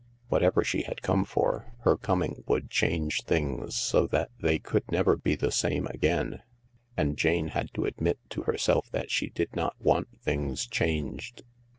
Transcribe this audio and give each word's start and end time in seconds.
Whatever 0.29 0.63
she 0.63 0.81
had 0.81 1.03
come 1.03 1.25
for, 1.25 1.73
her 1.81 1.95
coming 1.95 2.43
would 2.47 2.71
change 2.71 3.23
things 3.23 3.75
so 3.75 4.07
that 4.07 4.31
they 4.39 4.57
could 4.57 4.91
never 4.91 5.15
be 5.15 5.35
the 5.35 5.51
same 5.51 5.85
again, 5.85 6.41
and 6.97 7.15
Jane 7.17 7.49
had 7.49 7.71
to 7.75 7.85
admit 7.85 8.17
to 8.31 8.41
herself 8.41 8.89
that 8.89 9.11
she 9.11 9.29
did 9.29 9.55
not 9.55 9.79
want 9.79 10.19
things 10.19 10.65
changed. 10.65 11.43